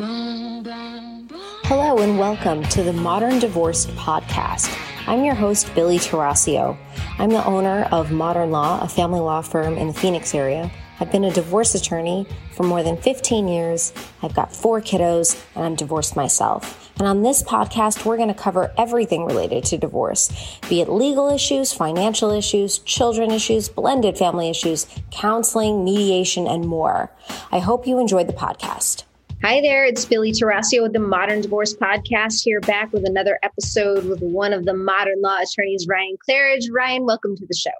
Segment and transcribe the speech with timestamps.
[0.00, 4.72] Hello and welcome to the Modern Divorced Podcast.
[5.08, 6.76] I'm your host, Billie Tarascio.
[7.18, 10.70] I'm the owner of Modern Law, a family law firm in the Phoenix area.
[11.00, 13.92] I've been a divorce attorney for more than 15 years.
[14.22, 16.92] I've got four kiddos and I'm divorced myself.
[17.00, 20.30] And on this podcast, we're going to cover everything related to divorce,
[20.68, 27.10] be it legal issues, financial issues, children issues, blended family issues, counseling, mediation, and more.
[27.50, 29.02] I hope you enjoyed the podcast.
[29.40, 34.04] Hi there, it's Billie Tarascio with the Modern Divorce Podcast here back with another episode
[34.06, 36.64] with one of the modern law attorneys, Ryan Claridge.
[36.72, 37.70] Ryan, welcome to the show.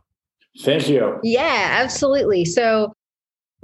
[0.61, 1.19] Thank you.
[1.25, 2.45] Yeah, absolutely.
[2.45, 2.95] So,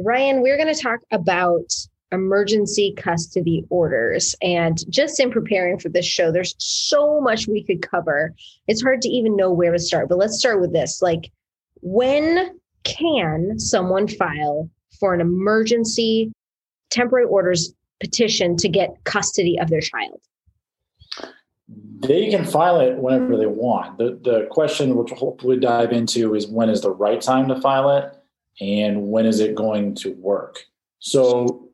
[0.01, 1.73] Ryan, we're going to talk about
[2.11, 4.35] emergency custody orders.
[4.43, 8.35] And just in preparing for this show, there's so much we could cover.
[8.67, 11.01] It's hard to even know where to start, but let's start with this.
[11.01, 11.31] Like,
[11.81, 14.69] when can someone file
[14.99, 16.33] for an emergency
[16.91, 20.21] temporary orders petition to get custody of their child?
[22.01, 23.99] They can file it whenever they want.
[23.99, 27.61] The, the question, which we'll hopefully dive into, is when is the right time to
[27.61, 28.15] file it
[28.61, 30.65] and when is it going to work?
[30.99, 31.69] So,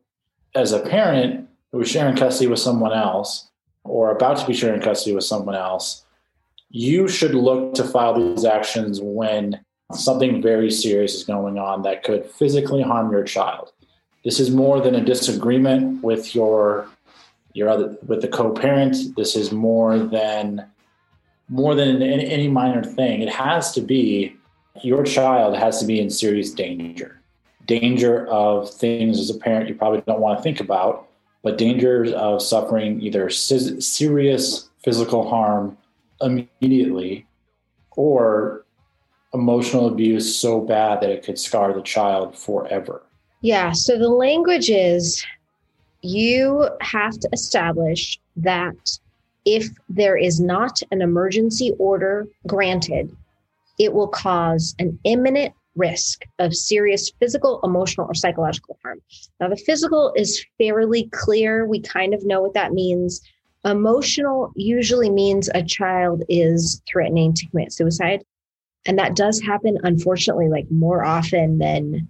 [0.54, 3.48] as a parent who is sharing custody with someone else
[3.84, 6.04] or about to be sharing custody with someone else,
[6.70, 9.60] you should look to file these actions when
[9.92, 13.72] something very serious is going on that could physically harm your child.
[14.24, 16.88] This is more than a disagreement with your
[17.52, 19.16] your other with the co-parent.
[19.16, 20.66] This is more than
[21.48, 23.22] more than any, any minor thing.
[23.22, 24.36] It has to be
[24.82, 27.20] your child has to be in serious danger.
[27.66, 31.08] Danger of things as a parent you probably don't want to think about,
[31.42, 35.76] but dangers of suffering either serious physical harm
[36.20, 37.26] immediately
[37.92, 38.64] or
[39.32, 43.02] emotional abuse so bad that it could scar the child forever.
[43.40, 43.72] Yeah.
[43.72, 45.24] So the language is
[46.02, 48.98] you have to establish that
[49.44, 53.14] if there is not an emergency order granted,
[53.78, 59.00] it will cause an imminent risk of serious physical, emotional, or psychological harm.
[59.40, 61.66] Now, the physical is fairly clear.
[61.66, 63.22] We kind of know what that means.
[63.64, 68.24] Emotional usually means a child is threatening to commit suicide.
[68.86, 72.08] And that does happen, unfortunately, like more often than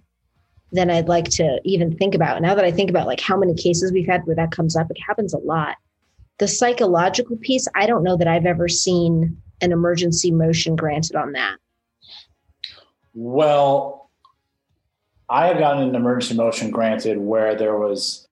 [0.71, 2.41] than I'd like to even think about.
[2.41, 4.89] Now that I think about like how many cases we've had where that comes up,
[4.89, 5.75] it happens a lot.
[6.39, 11.33] The psychological piece, I don't know that I've ever seen an emergency motion granted on
[11.33, 11.57] that.
[13.13, 14.09] Well,
[15.29, 18.27] I have gotten an emergency motion granted where there was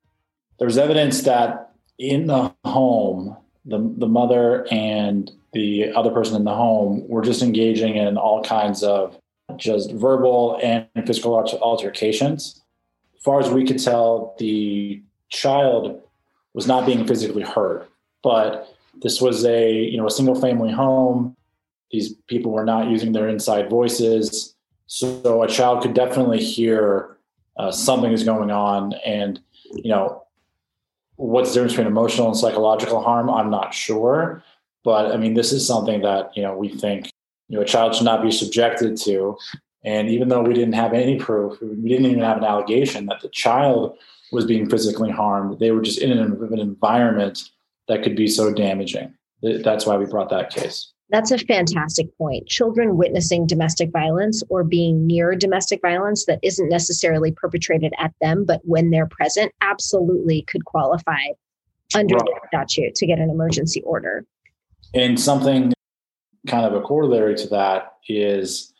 [0.57, 6.43] there was evidence that in the home, the the mother and the other person in
[6.43, 9.17] the home were just engaging in all kinds of
[9.57, 12.61] just verbal and physical altercations.
[13.15, 16.01] As far as we could tell, the child
[16.53, 17.89] was not being physically hurt,
[18.23, 21.35] but this was a you know a single family home.
[21.91, 24.55] These people were not using their inside voices,
[24.87, 27.17] so a child could definitely hear
[27.57, 29.39] uh, something is going on, and
[29.73, 30.23] you know
[31.15, 33.29] what's the difference between emotional and psychological harm.
[33.29, 34.43] I'm not sure,
[34.83, 37.09] but I mean this is something that you know we think
[37.49, 39.37] you know a child should not be subjected to
[39.83, 43.19] and even though we didn't have any proof we didn't even have an allegation that
[43.21, 43.97] the child
[44.31, 47.49] was being physically harmed they were just in an, an environment
[47.87, 49.13] that could be so damaging
[49.63, 52.47] that's why we brought that case that's a fantastic point.
[52.47, 58.45] Children witnessing domestic violence or being near domestic violence that isn't necessarily perpetrated at them,
[58.45, 61.19] but when they're present, absolutely could qualify
[61.95, 62.25] under right.
[62.25, 64.23] the statute to get an emergency order.
[64.93, 65.73] And something
[66.47, 68.73] kind of a corollary to that is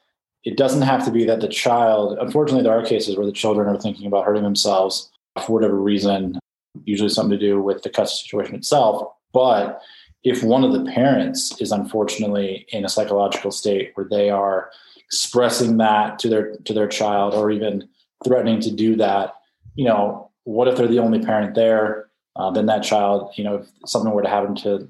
[0.43, 3.67] it doesn't have to be that the child, unfortunately, there are cases where the children
[3.67, 5.11] are thinking about hurting themselves
[5.45, 6.39] for whatever reason,
[6.85, 9.13] usually something to do with the custody situation itself.
[9.33, 9.81] But
[10.23, 15.77] if one of the parents is unfortunately in a psychological state where they are expressing
[15.77, 17.87] that to their to their child or even
[18.23, 19.33] threatening to do that,
[19.75, 22.09] you know, what if they're the only parent there?
[22.35, 24.89] Uh, then that child, you know, if something were to happen to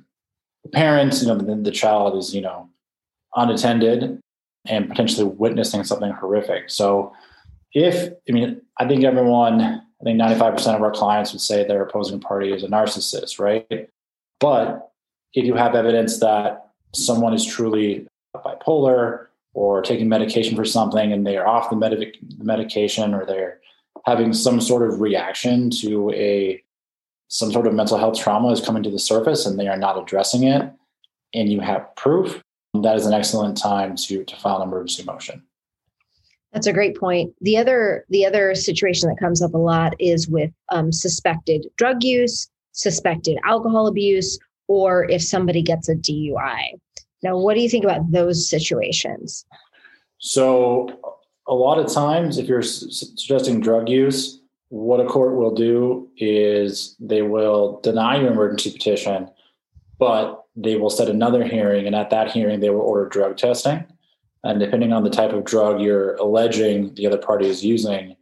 [0.64, 2.70] the parents, you know, then the child is, you know,
[3.36, 4.20] unattended
[4.68, 6.70] and potentially witnessing something horrific.
[6.70, 7.14] So
[7.74, 11.84] if, I mean, I think everyone, I think 95% of our clients would say their
[11.84, 13.90] opposing party is a narcissist, right?
[14.40, 14.92] But
[15.34, 21.26] if you have evidence that someone is truly bipolar or taking medication for something and
[21.26, 23.60] they are off the, the medication or they're
[24.06, 26.64] having some sort of reaction to a
[27.30, 30.02] some sort of mental health trauma is coming to the surface and they are not
[30.02, 30.70] addressing it,
[31.34, 32.44] and you have proof,
[32.74, 35.44] that is an excellent time to to file an emergency motion.
[36.52, 37.34] That's a great point.
[37.42, 42.04] The other the other situation that comes up a lot is with um, suspected drug
[42.04, 44.38] use, suspected alcohol abuse
[44.68, 46.80] or if somebody gets a DUI.
[47.24, 49.46] Now, what do you think about those situations?
[50.20, 51.18] So,
[51.48, 54.39] a lot of times, if you're su- suggesting drug use,
[54.70, 59.30] what a court will do is they will deny your emergency petition,
[59.98, 61.88] but they will set another hearing.
[61.88, 63.84] And at that hearing, they will order drug testing.
[64.44, 68.16] And depending on the type of drug you're alleging the other party is using,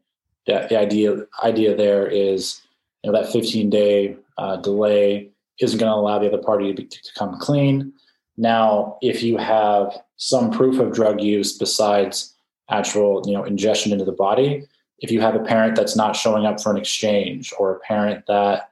[0.48, 2.62] the, idea idea there is
[3.04, 5.30] you know that 15 day uh, delay
[5.60, 7.92] isn't going to allow the other party to, be, to come clean.
[8.38, 12.34] Now, if you have some proof of drug use besides
[12.70, 14.66] actual, you know, ingestion into the body,
[15.00, 18.26] if you have a parent that's not showing up for an exchange or a parent
[18.28, 18.72] that,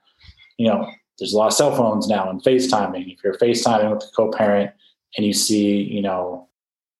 [0.58, 0.90] you know,
[1.20, 3.14] there's a lot of cell phones now and FaceTiming.
[3.14, 4.72] If you're FaceTiming with the co-parent
[5.16, 6.48] and you see, you know,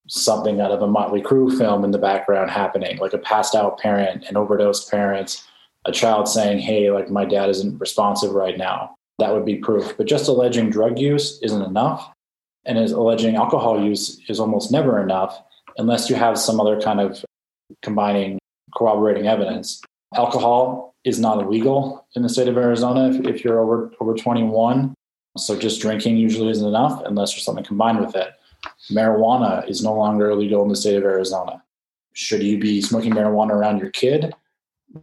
[0.08, 3.80] something out of a Motley Crue film in the background happening, like a passed out
[3.80, 5.44] parent, an overdosed parent,
[5.86, 8.96] a child saying, Hey, like my dad isn't responsive right now.
[9.20, 9.98] That would be proof.
[9.98, 12.12] But just alleging drug use isn't enough.
[12.66, 15.42] And as alleging alcohol use is almost never enough
[15.78, 17.24] unless you have some other kind of
[17.82, 18.40] combining
[18.74, 19.82] corroborating evidence.
[20.16, 24.94] Alcohol is not illegal in the state of Arizona if, if you're over over 21.
[25.38, 28.30] So just drinking usually isn't enough unless there's something combined with it.
[28.90, 31.62] Marijuana is no longer illegal in the state of Arizona.
[32.14, 34.34] Should you be smoking marijuana around your kid?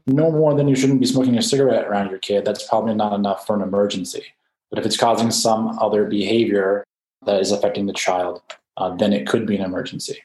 [0.06, 2.44] No more than you shouldn't be smoking a cigarette around your kid.
[2.44, 4.24] That's probably not enough for an emergency.
[4.70, 6.84] But if it's causing some other behavior
[7.26, 8.40] that is affecting the child,
[8.78, 10.18] uh, then it could be an emergency.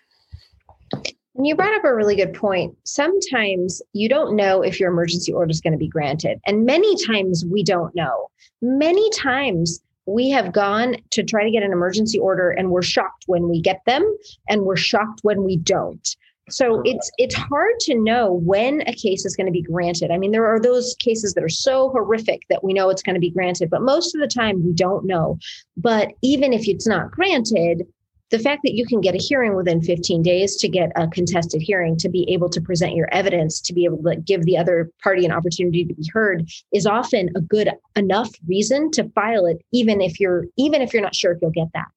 [1.44, 2.76] You brought up a really good point.
[2.84, 6.40] Sometimes you don't know if your emergency order is going to be granted.
[6.48, 8.30] And many times we don't know.
[8.62, 13.26] Many times we have gone to try to get an emergency order and we're shocked
[13.28, 14.04] when we get them
[14.50, 16.16] and we're shocked when we don't.
[16.50, 20.12] So it's it's hard to know when a case is going to be granted.
[20.12, 23.16] I mean, there are those cases that are so horrific that we know it's going
[23.16, 25.38] to be granted, but most of the time we don't know.
[25.76, 27.84] But even if it's not granted,
[28.30, 31.62] the fact that you can get a hearing within 15 days to get a contested
[31.62, 34.92] hearing to be able to present your evidence to be able to give the other
[35.02, 39.62] party an opportunity to be heard is often a good enough reason to file it
[39.72, 41.88] even if you're even if you're not sure if you'll get that.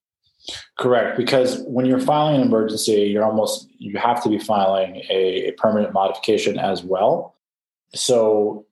[0.79, 5.47] Correct because when you're filing an emergency you're almost you have to be filing a,
[5.47, 7.35] a permanent modification as well.
[7.93, 8.65] So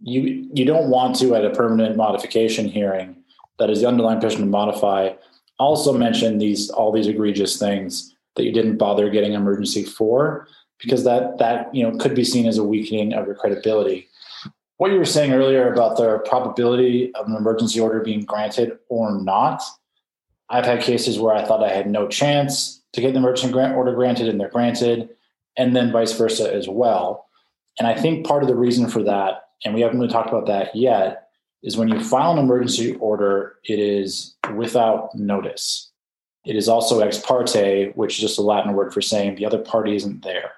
[0.00, 3.16] you you don't want to at a permanent modification hearing
[3.58, 5.10] that is the underlying petition to modify
[5.58, 10.48] also mention these all these egregious things that you didn't bother getting emergency for
[10.80, 14.08] because that that you know could be seen as a weakening of your credibility.
[14.76, 19.20] What you were saying earlier about the probability of an emergency order being granted or
[19.20, 19.62] not
[20.50, 23.76] i've had cases where i thought i had no chance to get the emergency grant
[23.76, 25.08] order granted and they're granted
[25.56, 27.26] and then vice versa as well.
[27.78, 30.46] And i think part of the reason for that and we haven't really talked about
[30.46, 31.23] that yet
[31.64, 35.90] is when you file an emergency order, it is without notice.
[36.44, 39.58] It is also ex parte, which is just a Latin word for saying the other
[39.58, 40.52] party isn't there.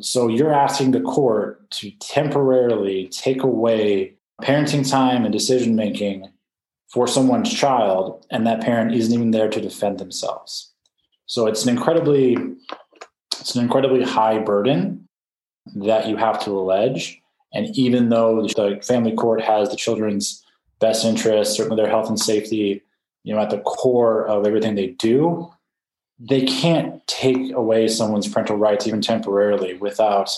[0.00, 6.28] So you're asking the court to temporarily take away parenting time and decision making
[6.90, 10.72] for someone's child, and that parent isn't even there to defend themselves.
[11.26, 12.38] So it's an incredibly
[13.38, 15.06] it's an incredibly high burden
[15.76, 17.20] that you have to allege.
[17.52, 20.44] And even though the family court has the children's
[20.80, 22.82] best interests, certainly their health and safety,
[23.24, 25.50] you know, at the core of everything they do,
[26.18, 30.30] they can't take away someone's parental rights even temporarily without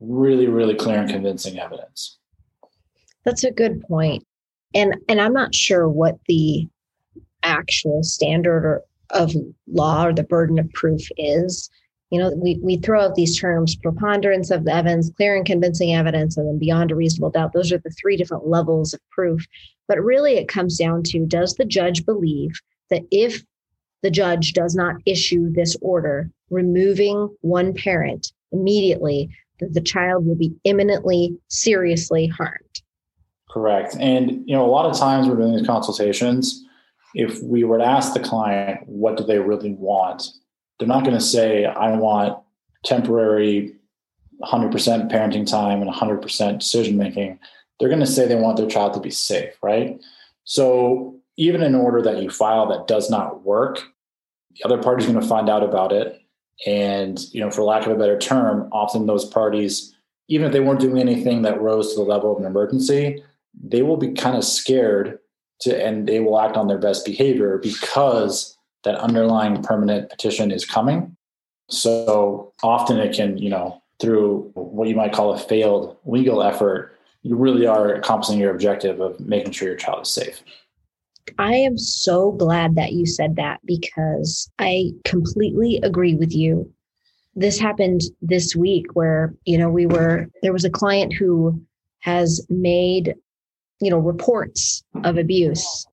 [0.00, 2.18] really, really clear and convincing evidence.
[3.24, 4.24] That's a good point.
[4.74, 6.68] And and I'm not sure what the
[7.42, 9.34] actual standard or of
[9.66, 11.70] law or the burden of proof is
[12.12, 15.94] you know, we, we throw out these terms preponderance of the evidence, clear and convincing
[15.94, 17.54] evidence, and then beyond a reasonable doubt.
[17.54, 19.46] Those are the three different levels of proof.
[19.88, 23.42] But really, it comes down to does the judge believe that if
[24.02, 30.36] the judge does not issue this order, removing one parent immediately, that the child will
[30.36, 32.82] be imminently, seriously harmed?
[33.48, 33.96] Correct.
[33.98, 36.62] And, you know, a lot of times we're doing these consultations.
[37.14, 40.24] If we were to ask the client, what do they really want?
[40.78, 42.38] They're not going to say, I want
[42.84, 43.74] temporary
[44.42, 47.38] 100% parenting time and 100% decision making.
[47.78, 50.00] They're going to say they want their child to be safe, right?
[50.44, 53.82] So even an order that you file that does not work,
[54.56, 56.20] the other party's going to find out about it.
[56.66, 59.94] And, you know, for lack of a better term, often those parties,
[60.28, 63.22] even if they weren't doing anything that rose to the level of an emergency,
[63.60, 65.18] they will be kind of scared
[65.60, 70.64] to, and they will act on their best behavior because that underlying permanent petition is
[70.64, 71.16] coming.
[71.68, 76.98] So often it can, you know, through what you might call a failed legal effort,
[77.22, 80.42] you really are accomplishing your objective of making sure your child is safe.
[81.38, 86.70] I am so glad that you said that because I completely agree with you.
[87.36, 91.62] This happened this week where, you know, we were, there was a client who
[92.00, 93.14] has made,
[93.80, 95.86] you know, reports of abuse.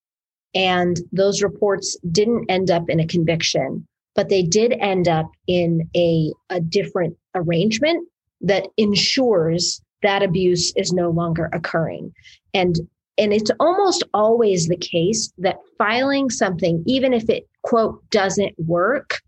[0.56, 5.90] And those reports didn't end up in a conviction, but they did end up in
[5.96, 8.08] a, a different arrangement
[8.42, 12.14] that ensures that abuse is no longer occurring.
[12.54, 12.80] And
[13.18, 19.20] and it's almost always the case that filing something even if it quote doesn't work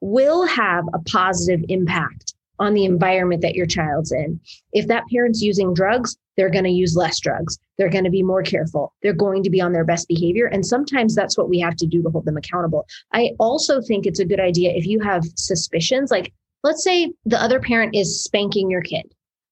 [0.00, 4.40] will have a positive impact on the environment that your child's in.
[4.72, 7.58] If that parent's using drugs, they're going to use less drugs.
[7.78, 8.92] They're going to be more careful.
[9.02, 10.46] They're going to be on their best behavior.
[10.46, 12.86] And sometimes that's what we have to do to hold them accountable.
[13.12, 17.40] I also think it's a good idea if you have suspicions, like let's say the
[17.40, 19.06] other parent is spanking your kid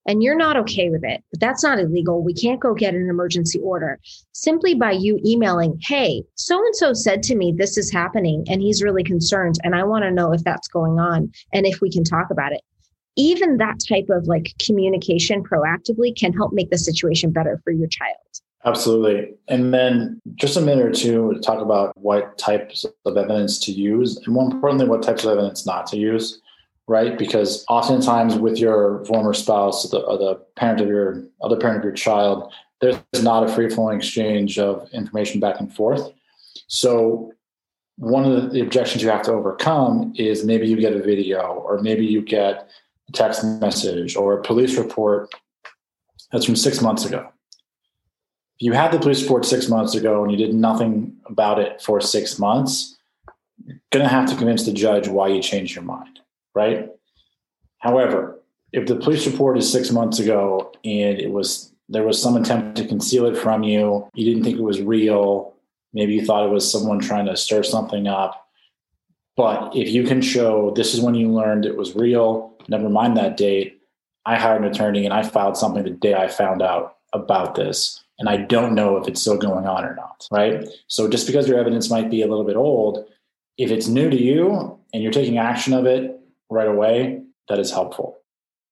[0.07, 2.23] and you're not okay with it, but that's not illegal.
[2.23, 3.99] We can't go get an emergency order
[4.33, 8.61] simply by you emailing, Hey, so and so said to me, this is happening and
[8.61, 9.57] he's really concerned.
[9.63, 12.53] And I want to know if that's going on and if we can talk about
[12.53, 12.61] it.
[13.17, 17.89] Even that type of like communication proactively can help make the situation better for your
[17.89, 18.17] child.
[18.65, 19.35] Absolutely.
[19.49, 23.73] And then just a minute or two to talk about what types of evidence to
[23.73, 26.41] use, and more importantly, what types of evidence not to use
[26.87, 27.19] right?
[27.19, 31.85] Because oftentimes with your former spouse, the, or the parent of your other parent of
[31.85, 36.11] your child, there's not a free flowing exchange of information back and forth.
[36.67, 37.33] So
[37.97, 41.81] one of the objections you have to overcome is maybe you get a video or
[41.81, 42.69] maybe you get
[43.13, 45.33] text message or a police report
[46.33, 47.29] that's from six months ago.
[48.59, 51.83] If you had the police report six months ago and you did nothing about it
[51.83, 52.97] for six months,
[53.65, 56.21] you're going to have to convince the judge why you changed your mind
[56.55, 56.89] right?
[57.79, 58.41] However,
[58.73, 62.79] if the police report is six months ago and it was there was some attempt
[62.79, 65.55] to conceal it from you, you didn't think it was real,
[65.93, 68.49] maybe you thought it was someone trying to stir something up.
[69.37, 73.17] But if you can show this is when you learned it was real, never mind
[73.17, 73.81] that date,
[74.27, 78.03] I hired an attorney and I filed something the day I found out about this.
[78.19, 80.69] And I don't know if it's still going on or not, right?
[80.87, 83.05] So just because your evidence might be a little bit old,
[83.59, 87.71] if it's new to you and you're taking action of it, right away, that is
[87.71, 88.19] helpful.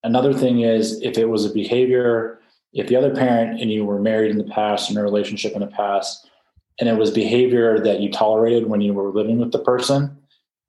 [0.04, 2.40] Another thing is if it was a behavior,
[2.72, 5.60] if the other parent and you were married in the past, in a relationship in
[5.60, 6.28] the past,
[6.80, 10.16] and it was behavior that you tolerated when you were living with the person,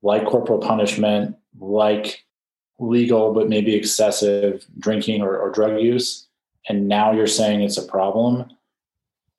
[0.02, 2.23] like corporal punishment, like
[2.78, 6.26] legal but maybe excessive drinking or, or drug use,
[6.68, 8.50] and now you're saying it's a problem,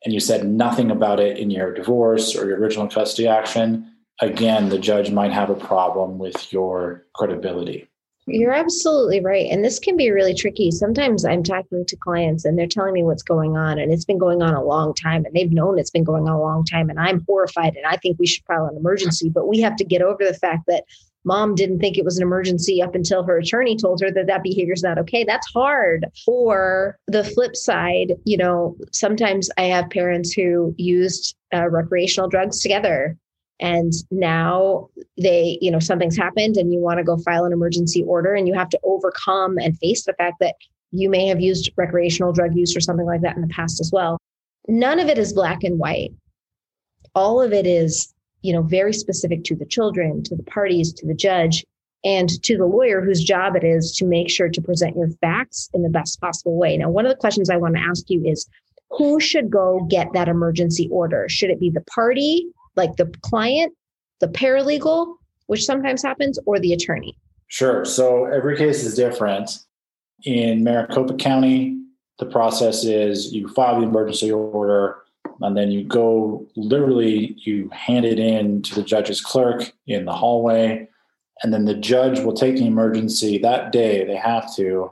[0.03, 4.69] and you said nothing about it in your divorce or your original custody action, again,
[4.69, 7.89] the judge might have a problem with your credibility.
[8.27, 9.51] You're absolutely right.
[9.51, 10.71] And this can be really tricky.
[10.71, 14.17] Sometimes I'm talking to clients and they're telling me what's going on, and it's been
[14.17, 16.89] going on a long time, and they've known it's been going on a long time.
[16.89, 19.29] And I'm horrified, and I think we should file an emergency.
[19.29, 20.85] But we have to get over the fact that
[21.25, 24.43] mom didn't think it was an emergency up until her attorney told her that that
[24.43, 25.23] behavior is not okay.
[25.23, 26.05] That's hard.
[26.27, 32.61] Or the flip side, you know, sometimes I have parents who used uh, recreational drugs
[32.61, 33.17] together
[33.59, 38.03] and now they you know something's happened and you want to go file an emergency
[38.03, 40.55] order and you have to overcome and face the fact that
[40.91, 43.91] you may have used recreational drug use or something like that in the past as
[43.93, 44.19] well
[44.67, 46.11] none of it is black and white
[47.13, 48.13] all of it is
[48.45, 51.65] you know very specific to the children to the parties to the judge
[52.03, 55.69] and to the lawyer whose job it is to make sure to present your facts
[55.73, 58.23] in the best possible way now one of the questions i want to ask you
[58.25, 58.47] is
[58.91, 63.73] who should go get that emergency order should it be the party like the client,
[64.19, 65.15] the paralegal,
[65.47, 67.17] which sometimes happens, or the attorney?
[67.47, 67.85] Sure.
[67.85, 69.59] So every case is different.
[70.23, 71.79] In Maricopa County,
[72.19, 74.97] the process is you file the emergency order
[75.41, 80.13] and then you go literally you hand it in to the judge's clerk in the
[80.13, 80.87] hallway
[81.43, 84.91] and then the judge will take the emergency that day they have to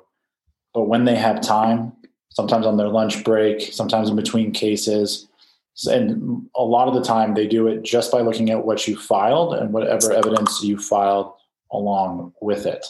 [0.73, 1.91] but when they have time
[2.29, 5.27] sometimes on their lunch break sometimes in between cases
[5.89, 8.95] and a lot of the time they do it just by looking at what you
[8.95, 11.33] filed and whatever evidence you filed
[11.71, 12.85] along with it.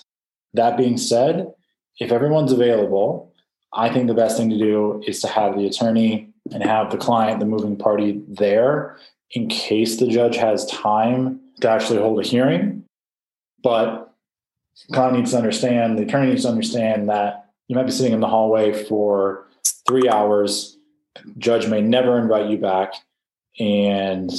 [0.54, 1.54] That being said,
[2.00, 3.34] if everyone's available,
[3.74, 6.98] I think the best thing to do is to have the attorney and have the
[6.98, 8.98] client, the moving party there
[9.32, 12.84] in case the judge has time to actually hold a hearing.
[13.64, 14.14] But
[14.92, 18.20] client needs to understand, the attorney needs to understand that you might be sitting in
[18.20, 19.48] the hallway for
[19.88, 20.78] three hours
[21.38, 22.94] judge may never invite you back
[23.60, 24.32] and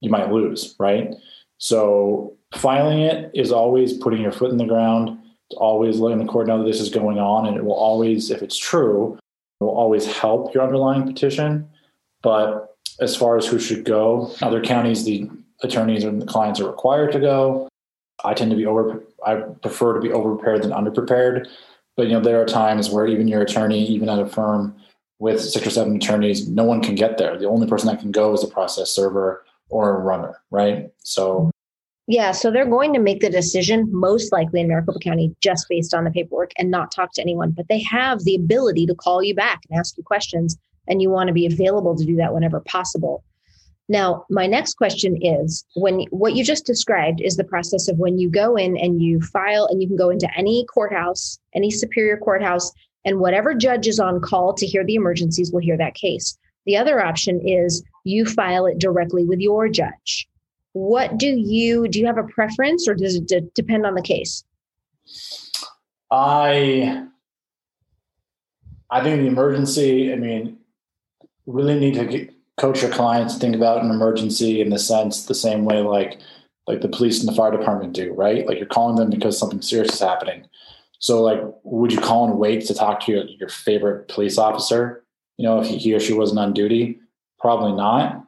[0.00, 1.14] you might lose, right?
[1.58, 5.18] So filing it is always putting your foot in the ground,
[5.50, 8.30] it's always letting the court know that this is going on, and it will always,
[8.30, 9.18] if it's true,
[9.60, 11.68] will always help your underlying petition.
[12.22, 15.30] But as far as who should go, other counties, the
[15.62, 17.68] attorneys and the clients are required to go.
[18.24, 21.48] I tend to be over, I prefer to be over prepared than underprepared.
[21.96, 24.74] But you know, there are times where even your attorney, even at a firm
[25.18, 27.38] with six or seven attorneys, no one can get there.
[27.38, 30.90] The only person that can go is a process server or a runner, right?
[30.98, 31.50] So
[32.06, 35.94] yeah, so they're going to make the decision most likely in Maricopa County just based
[35.94, 39.22] on the paperwork and not talk to anyone, but they have the ability to call
[39.22, 42.34] you back and ask you questions and you want to be available to do that
[42.34, 43.22] whenever possible.
[43.88, 48.18] Now, my next question is when what you just described is the process of when
[48.18, 52.16] you go in and you file and you can go into any courthouse, any superior
[52.16, 52.72] courthouse
[53.04, 56.38] and whatever judge is on call to hear the emergencies will hear that case.
[56.66, 60.28] The other option is you file it directly with your judge
[60.72, 64.02] what do you do you have a preference or does it d- depend on the
[64.02, 64.44] case?
[66.10, 67.06] I
[68.90, 70.58] i think the emergency i mean
[71.46, 75.34] really need to get, coach your clients think about an emergency in the sense the
[75.34, 76.18] same way like
[76.66, 78.46] like the police and the fire department do right?
[78.46, 80.46] Like you're calling them because something serious is happening.
[80.98, 85.04] So like would you call and wait to talk to your, your favorite police officer?
[85.36, 87.00] You know if he or she wasn't on duty?
[87.38, 88.24] Probably not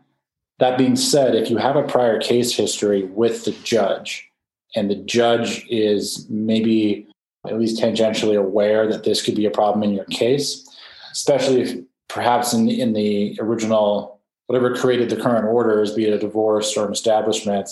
[0.63, 4.31] that being said, if you have a prior case history with the judge
[4.77, 7.05] and the judge is maybe
[7.45, 10.65] at least tangentially aware that this could be a problem in your case,
[11.11, 16.15] especially if perhaps in the, in the original, whatever created the current orders, be it
[16.15, 17.69] a divorce or an establishment,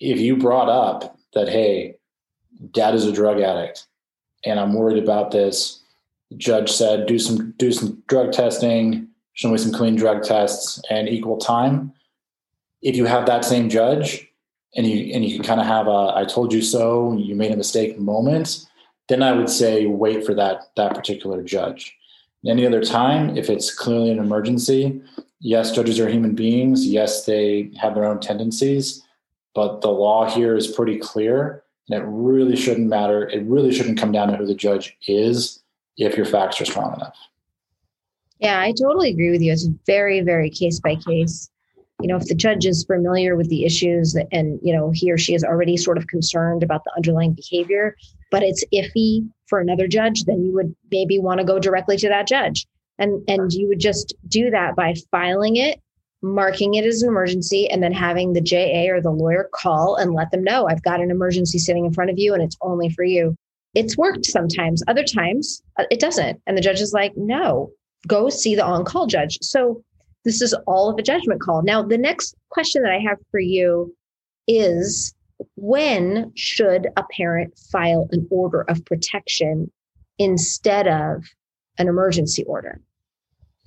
[0.00, 1.96] if you brought up that, hey,
[2.70, 3.88] dad is a drug addict
[4.42, 5.82] and I'm worried about this,
[6.30, 10.80] the judge said, do some, do some drug testing, show me some clean drug tests
[10.88, 11.92] and equal time
[12.82, 14.28] if you have that same judge
[14.76, 17.52] and you and you can kind of have a I told you so, you made
[17.52, 18.66] a mistake moment,
[19.08, 21.96] then I would say wait for that that particular judge.
[22.46, 25.00] Any other time, if it's clearly an emergency,
[25.40, 26.86] yes, judges are human beings.
[26.86, 29.02] Yes, they have their own tendencies,
[29.54, 33.28] but the law here is pretty clear, and it really shouldn't matter.
[33.28, 35.60] It really shouldn't come down to who the judge is
[35.96, 37.16] if your facts are strong enough.
[38.38, 39.50] Yeah, I totally agree with you.
[39.50, 41.50] It's very, very case by case
[42.00, 45.18] you know if the judge is familiar with the issues and you know he or
[45.18, 47.96] she is already sort of concerned about the underlying behavior
[48.30, 52.08] but it's iffy for another judge then you would maybe want to go directly to
[52.08, 52.66] that judge
[52.98, 55.80] and and you would just do that by filing it
[56.22, 60.12] marking it as an emergency and then having the JA or the lawyer call and
[60.12, 62.88] let them know I've got an emergency sitting in front of you and it's only
[62.90, 63.36] for you.
[63.74, 64.82] It's worked sometimes.
[64.88, 66.40] Other times uh, it doesn't.
[66.46, 67.70] And the judge is like, "No,
[68.06, 69.82] go see the on-call judge." So
[70.26, 71.62] this is all of a judgment call.
[71.62, 73.94] Now, the next question that I have for you
[74.48, 75.14] is
[75.54, 79.70] when should a parent file an order of protection
[80.18, 81.24] instead of
[81.78, 82.80] an emergency order?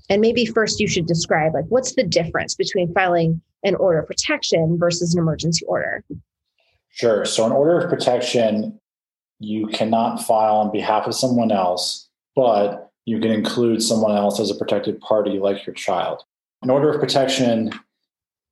[0.10, 4.08] And maybe first you should describe like what's the difference between filing an order of
[4.08, 6.04] protection versus an emergency order?
[6.90, 7.24] Sure.
[7.24, 8.78] So an order of protection
[9.40, 14.52] you cannot file on behalf of someone else, but you can include someone else as
[14.52, 16.24] a protected party like your child.
[16.62, 17.72] An order of protection,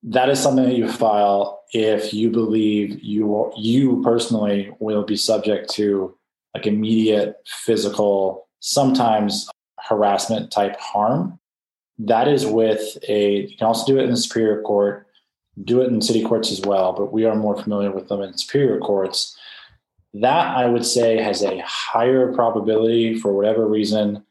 [0.03, 5.69] that is something that you file if you believe you you personally will be subject
[5.71, 6.15] to
[6.53, 11.39] like immediate physical, sometimes harassment type harm.
[11.99, 15.07] That is with a you can also do it in the superior court,
[15.63, 18.37] do it in city courts as well, but we are more familiar with them in
[18.37, 19.35] superior courts.
[20.13, 24.23] That I would say has a higher probability for whatever reason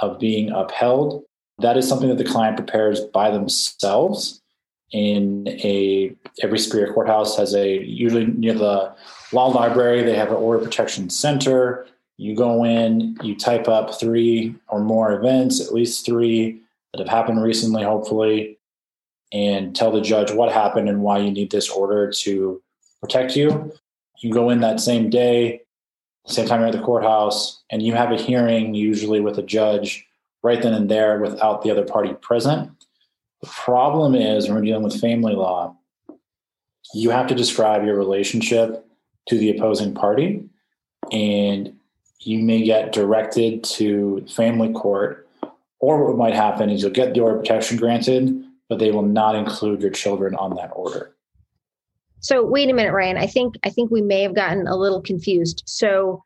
[0.00, 1.24] of being upheld
[1.58, 4.42] that is something that the client prepares by themselves
[4.90, 8.94] in a every superior courthouse has a usually near the
[9.32, 11.86] law library they have an order protection center.
[12.16, 16.60] You go in you type up three or more events at least three
[16.92, 18.58] that have happened recently hopefully
[19.32, 22.62] and tell the judge what happened and why you need this order to
[23.00, 23.72] protect you.
[24.18, 25.62] You go in that same day
[26.26, 30.06] same time you're at the courthouse and you have a hearing usually with a judge
[30.44, 32.70] right then and there without the other party present.
[33.40, 35.76] The problem is when we're dealing with family law,
[36.92, 38.86] you have to describe your relationship
[39.28, 40.44] to the opposing party,
[41.10, 41.74] and
[42.20, 45.26] you may get directed to family court.
[45.80, 49.02] Or what might happen is you'll get the order of protection granted, but they will
[49.02, 51.14] not include your children on that order.
[52.20, 53.18] So wait a minute, Ryan.
[53.18, 55.62] I think I think we may have gotten a little confused.
[55.66, 56.24] So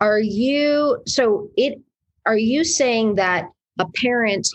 [0.00, 1.80] are you so it
[2.26, 4.48] are you saying that a parent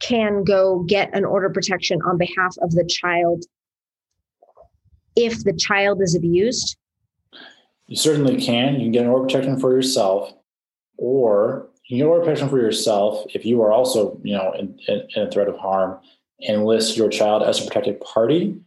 [0.00, 3.44] can go get an order protection on behalf of the child
[5.16, 6.76] if the child is abused?
[7.86, 8.74] You certainly can.
[8.74, 10.32] You can get an order protection for yourself,
[10.96, 15.02] or you can order protection for yourself if you are also, you know, in, in,
[15.14, 15.98] in a threat of harm
[16.46, 18.58] and list your child as a protected party.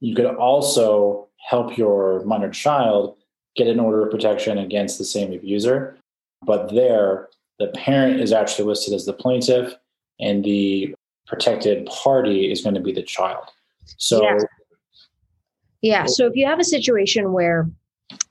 [0.00, 3.16] You could also help your minor child
[3.56, 5.96] get an order of protection against the same abuser.
[6.44, 7.28] But there,
[7.62, 9.74] the parent is actually listed as the plaintiff,
[10.20, 10.94] and the
[11.26, 13.44] protected party is going to be the child.
[13.98, 14.38] So, yeah.
[15.80, 16.04] yeah.
[16.06, 17.70] So, if you have a situation where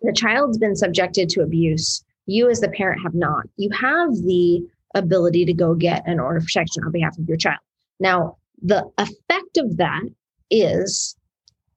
[0.02, 4.68] the child's been subjected to abuse, you as the parent have not, you have the
[4.96, 7.60] ability to go get an order of protection on behalf of your child.
[8.00, 10.04] Now, the effect of that
[10.50, 11.16] is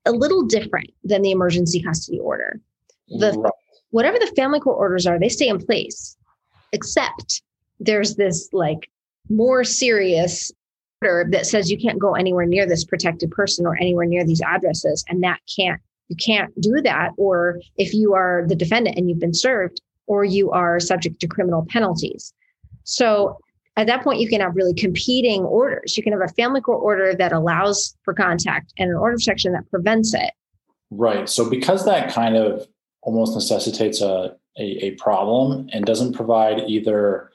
[0.05, 2.61] a little different than the emergency custody order.
[3.09, 3.53] The right.
[3.91, 6.17] whatever the family court orders are, they stay in place,
[6.75, 7.43] except
[7.81, 8.91] there's this like
[9.31, 10.53] more serious
[11.03, 14.43] order that says you can't go anywhere near this protected person or anywhere near these
[14.43, 17.11] addresses, and that can't you can't do that.
[17.17, 21.27] Or if you are the defendant and you've been served, or you are subject to
[21.27, 22.35] criminal penalties.
[22.83, 23.39] So
[23.77, 25.97] at that point, you can have really competing orders.
[25.97, 29.21] You can have a family court order that allows for contact and an order of
[29.21, 30.31] protection that prevents it.
[30.91, 31.29] Right.
[31.29, 32.69] So because that kind of
[33.05, 37.31] almost necessitates a, a, a problem and doesn't provide either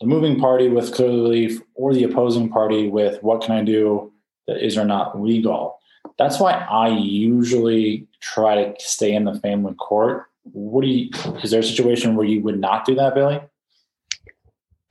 [0.00, 4.12] the moving party with clear relief or the opposing party with what can I do
[4.46, 5.78] that is or not legal.
[6.18, 10.26] That's why I usually try to stay in the family court.
[10.52, 11.10] What do you,
[11.42, 13.40] is there a situation where you would not do that, Billie?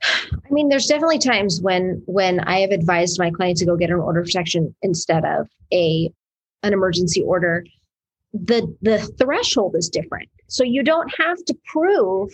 [0.02, 3.90] I mean, there's definitely times when when I have advised my client to go get
[3.90, 6.12] an order of protection instead of a
[6.62, 7.64] an emergency order.
[8.34, 10.28] The the threshold is different.
[10.48, 12.32] So you don't have to prove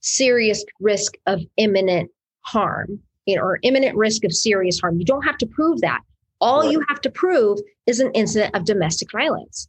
[0.00, 4.98] serious risk of imminent harm you know, or imminent risk of serious harm.
[4.98, 6.00] You don't have to prove that.
[6.40, 6.72] All right.
[6.72, 9.68] you have to prove is an incident of domestic violence.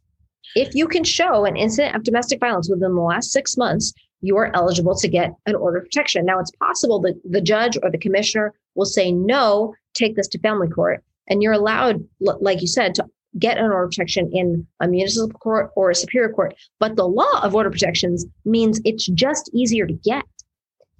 [0.56, 4.36] If you can show an incident of domestic violence within the last six months, you
[4.36, 6.24] are eligible to get an order of protection.
[6.24, 10.38] Now, it's possible that the judge or the commissioner will say, no, take this to
[10.38, 11.04] family court.
[11.28, 13.06] And you're allowed, like you said, to
[13.38, 16.54] get an order of protection in a municipal court or a superior court.
[16.78, 20.24] But the law of order protections means it's just easier to get.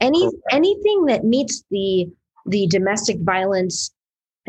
[0.00, 2.08] Any anything that meets the
[2.46, 3.92] the domestic violence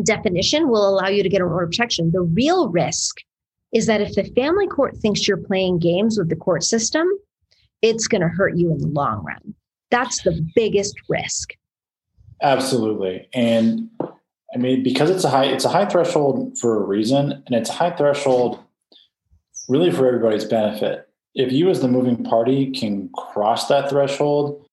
[0.03, 2.11] definition will allow you to get an order of protection.
[2.11, 3.17] The real risk
[3.73, 7.07] is that if the family court thinks you're playing games with the court system,
[7.81, 9.53] it's going to hurt you in the long run.
[9.91, 11.53] That's the biggest risk.
[12.41, 13.29] Absolutely.
[13.33, 13.89] And
[14.53, 17.69] I mean, because it's a high, it's a high threshold for a reason, and it's
[17.69, 18.59] a high threshold
[19.67, 21.09] really for everybody's benefit.
[21.33, 24.65] If you as the moving party can cross that threshold,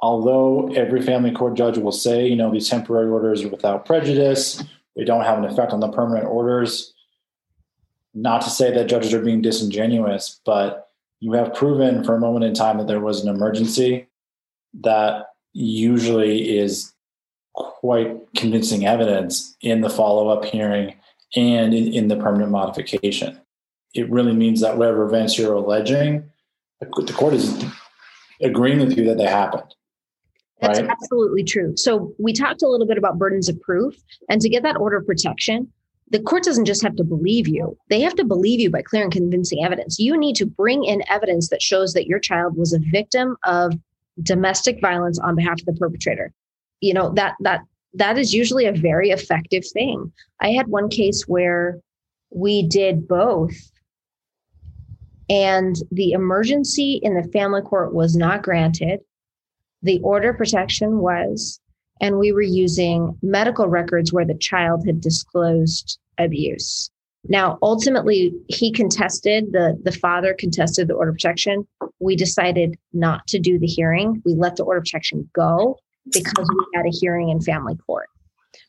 [0.00, 4.62] although every family court judge will say, you know, these temporary orders are without prejudice,
[4.96, 6.94] they don't have an effect on the permanent orders.
[8.14, 10.88] Not to say that judges are being disingenuous, but
[11.20, 14.08] you have proven for a moment in time that there was an emergency,
[14.80, 16.92] that usually is
[17.58, 20.94] quite convincing evidence in the follow up hearing
[21.34, 23.38] and in, in, the permanent modification.
[23.94, 26.30] It really means that whatever events you're alleging,
[26.80, 27.64] the, court is
[28.40, 29.74] agreeing with you that they happened.
[30.60, 30.88] That's right?
[30.88, 31.76] absolutely true.
[31.76, 33.96] So we talked a little bit about burdens of proof,
[34.28, 35.72] and to get that order of protection,
[36.10, 39.02] the court doesn't just have to believe you, they have to believe you by clear
[39.02, 39.98] and convincing evidence.
[39.98, 43.74] You need to bring in evidence that shows that your child was a victim of
[44.22, 46.32] domestic violence on behalf of the perpetrator.
[46.80, 47.62] You know, that that
[47.94, 50.12] that is usually a very effective thing.
[50.40, 51.78] I had one case where
[52.30, 53.54] we did both
[55.30, 59.00] and the emergency in the family court was not granted.
[59.82, 61.60] The order protection was
[62.00, 66.90] and we were using medical records where the child had disclosed abuse.
[67.28, 71.66] Now, ultimately, he contested the the father contested the order protection.
[71.98, 74.22] We decided not to do the hearing.
[74.24, 75.78] We let the order protection go
[76.12, 78.08] because we had a hearing in family court.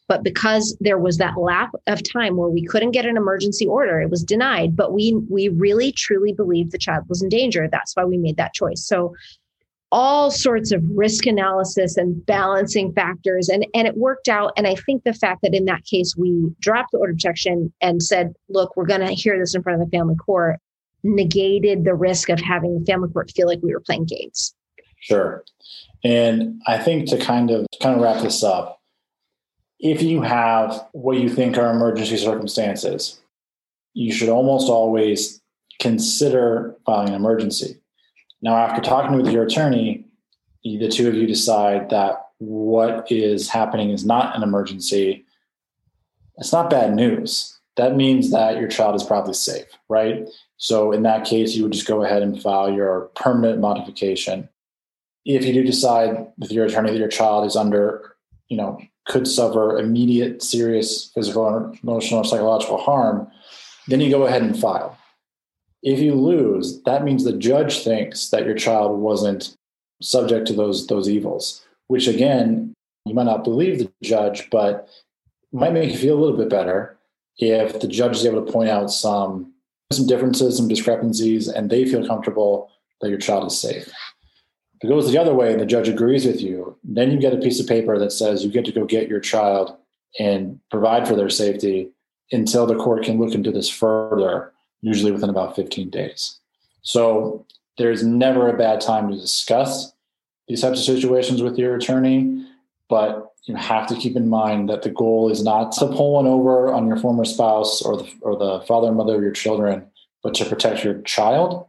[0.08, 4.02] But because there was that lap of time where we couldn't get an emergency order,
[4.02, 4.76] it was denied.
[4.76, 7.70] But we we really truly believed the child was in danger.
[7.72, 8.86] That's why we made that choice.
[8.86, 9.14] So
[9.92, 14.76] all sorts of risk analysis and balancing factors and and it worked out and i
[14.76, 18.76] think the fact that in that case we dropped the order protection and said look
[18.76, 20.60] we're going to hear this in front of the family court
[21.04, 24.54] negated the risk of having the family court feel like we were playing games
[25.00, 25.44] sure
[26.04, 28.82] and i think to kind of kind of wrap this up
[29.80, 33.20] if you have what you think are emergency circumstances
[33.94, 35.42] you should almost always
[35.80, 37.80] consider filing an emergency
[38.42, 40.06] now, after talking with your attorney,
[40.64, 45.26] the two of you decide that what is happening is not an emergency.
[46.38, 47.58] It's not bad news.
[47.76, 50.28] That means that your child is probably safe, right?
[50.58, 54.50] So, in that case, you would just go ahead and file your permanent modification.
[55.26, 58.16] If you do decide with your attorney that your child is under,
[58.48, 63.28] you know, could suffer immediate serious physical, emotional, or psychological harm,
[63.88, 64.98] then you go ahead and file.
[65.82, 69.56] If you lose, that means the judge thinks that your child wasn't
[70.02, 72.74] subject to those those evils, which again,
[73.06, 74.90] you might not believe the judge, but
[75.52, 76.98] might make you feel a little bit better
[77.38, 79.54] if the judge is able to point out some
[79.92, 82.70] some differences, some discrepancies, and they feel comfortable
[83.02, 83.92] that your child is safe.
[84.80, 87.34] If it goes the other way and the judge agrees with you, then you get
[87.34, 89.76] a piece of paper that says you get to go get your child
[90.18, 91.90] and provide for their safety
[92.32, 96.40] until the court can look into this further, usually within about 15 days.
[96.82, 97.46] So
[97.78, 99.92] there's never a bad time to discuss
[100.48, 102.46] these types of situations with your attorney,
[102.90, 106.28] but you have to keep in mind that the goal is not to pull one
[106.28, 109.86] over on your former spouse or the, or the father and mother of your children,
[110.24, 111.66] but to protect your child.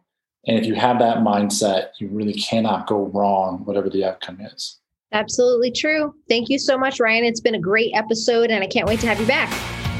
[0.46, 4.78] And if you have that mindset, you really cannot go wrong, whatever the outcome is.
[5.12, 6.14] Absolutely true.
[6.28, 7.24] Thank you so much, Ryan.
[7.24, 9.50] It's been a great episode, and I can't wait to have you back.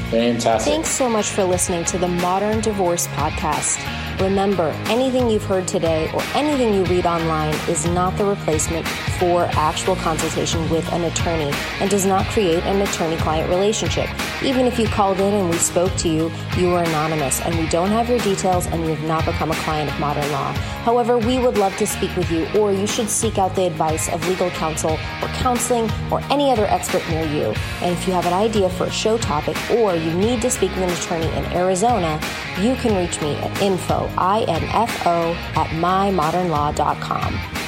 [0.09, 0.73] Fantastic.
[0.73, 4.10] Thanks so much for listening to the Modern Divorce Podcast.
[4.21, 9.45] Remember, anything you've heard today or anything you read online is not the replacement for
[9.53, 14.07] actual consultation with an attorney and does not create an attorney client relationship.
[14.43, 17.67] Even if you called in and we spoke to you, you are anonymous and we
[17.69, 20.53] don't have your details and you have not become a client of modern law.
[20.83, 24.07] However, we would love to speak with you, or you should seek out the advice
[24.09, 27.53] of legal counsel or counseling or any other expert near you.
[27.81, 30.69] And if you have an idea for a show topic or you need to speak
[30.71, 32.19] with an attorney in Arizona,
[32.59, 37.60] you can reach me at info, I-N-F-O, at mymodernlaw.com.